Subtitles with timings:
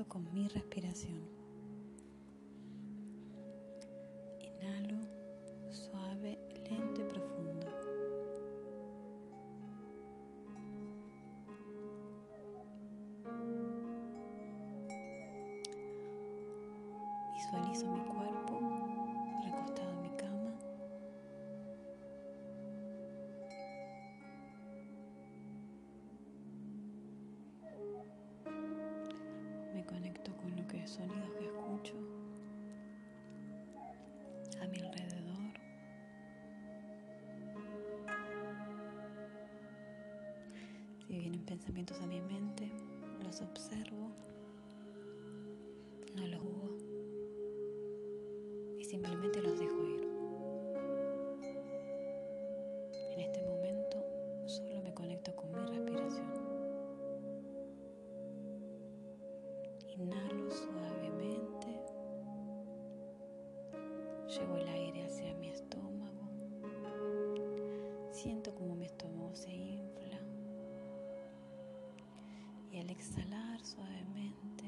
[0.00, 1.20] con mi respiración.
[4.40, 4.96] Inhalo
[5.70, 7.66] suave, lento y profundo.
[17.34, 18.71] Visualizo mi cuerpo
[41.42, 42.70] pensamientos a mi mente,
[43.24, 44.10] los observo,
[46.14, 46.72] no los juzgo
[48.78, 50.02] y simplemente los dejo ir.
[53.12, 54.04] En este momento
[54.46, 56.32] solo me conecto con mi respiración.
[59.88, 61.68] Inhalo suavemente.
[64.28, 66.28] Llevo el aire hacia mi estómago.
[68.10, 70.01] Siento como mi estómago se infla.
[72.82, 74.64] Al exhalar suavemente,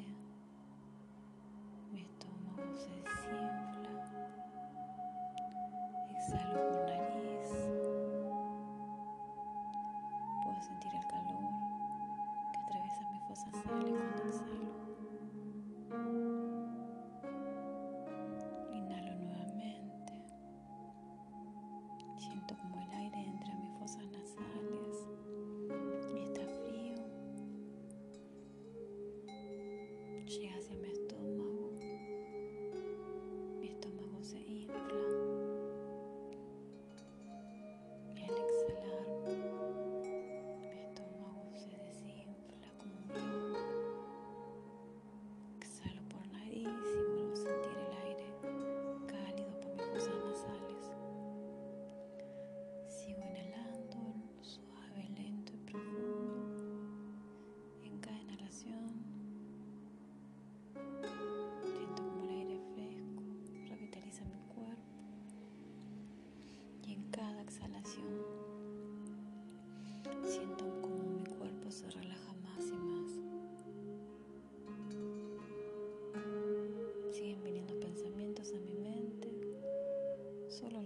[1.91, 3.91] mi estómago se desinfla.
[6.11, 7.51] Exhalo por nariz.
[10.45, 11.42] Puedo sentir el calor
[12.53, 14.64] que atraviesa mis fosas nasales cuando exhalo.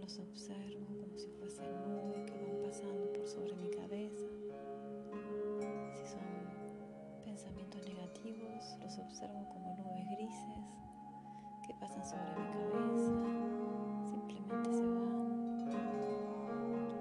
[0.08, 4.26] Los observo como si fuesen nubes que van pasando por sobre mi cabeza.
[5.92, 6.24] Si son
[7.26, 10.64] pensamientos negativos, los observo como nubes grises
[11.66, 13.12] que pasan sobre mi cabeza,
[14.08, 15.68] simplemente se van.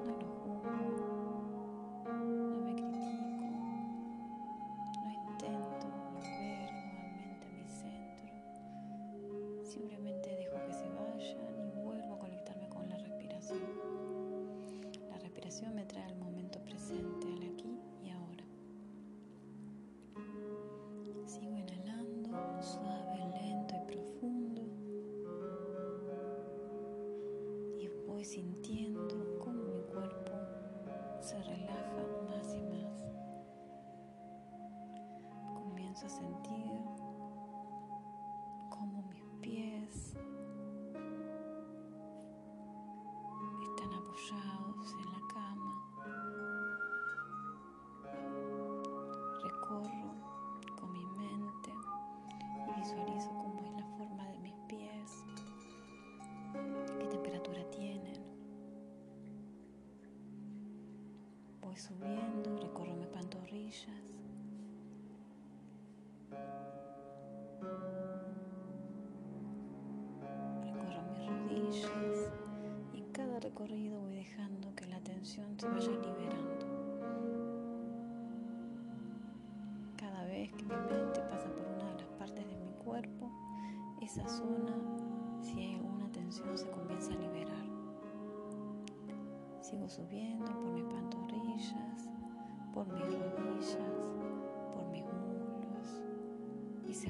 [0.04, 1.32] No los juzgo,
[2.20, 3.48] no me critico,
[5.00, 8.34] no intento volver nuevamente a mi centro.
[9.64, 10.17] Simplemente
[28.28, 30.34] sintiendo cómo mi cuerpo
[31.22, 33.06] se relaja más y más.
[35.56, 36.82] Comienzo a sentir
[38.70, 40.18] cómo mis pies
[43.64, 44.57] están apoyados
[84.18, 84.76] esa zona,
[85.42, 87.66] si hay alguna tensión, se comienza a liberar.
[89.62, 92.10] Sigo subiendo por mis pantorrillas,
[92.74, 93.78] por mis rodillas,
[94.74, 96.02] por mis muslos
[96.88, 97.10] y se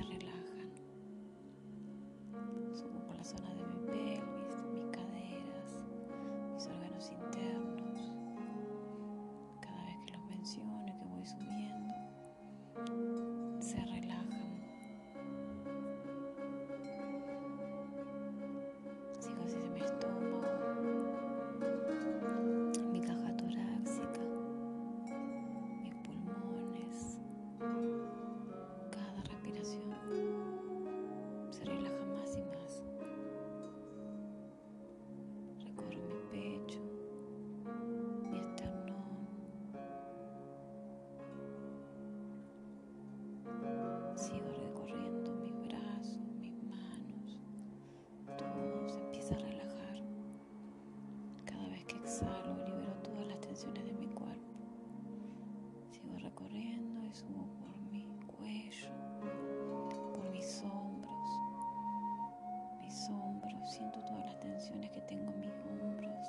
[63.05, 66.27] hombros, siento todas las tensiones que tengo en mis hombros.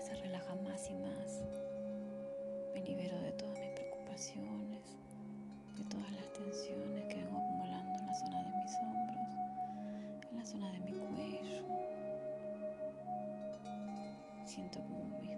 [0.00, 1.42] Se relaja más y más.
[2.72, 4.82] Me libero de todas mis preocupaciones,
[5.76, 9.28] de todas las tensiones que vengo acumulando en la zona de mis hombros,
[10.30, 11.62] en la zona de mi cuello.
[14.44, 15.36] Siento como mis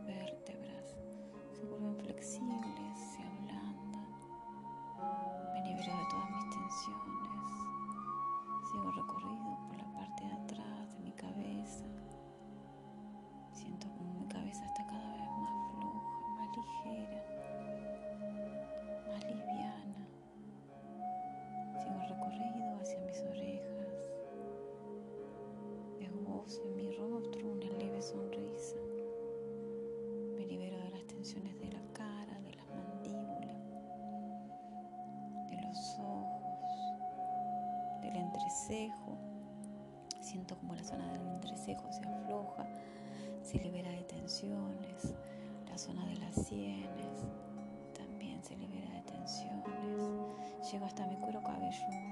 [38.65, 39.19] entrecejo.
[40.21, 42.67] Siento como la zona del entrecejo se afloja,
[43.43, 45.15] se libera de tensiones.
[45.69, 47.27] La zona de las sienes
[47.95, 50.73] también se libera de tensiones.
[50.73, 52.04] Llego hasta mi cuero cabelludo.